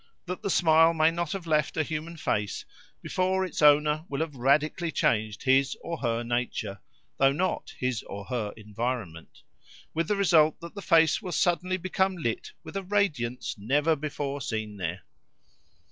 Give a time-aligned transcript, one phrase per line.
[0.25, 2.65] that the smile may not have left a human face
[3.03, 6.79] before its owner will have radically changed his or her nature
[7.17, 9.43] (though not his or her environment)
[9.93, 14.41] with the result that the face will suddenly become lit with a radiance never before
[14.41, 15.03] seen there?...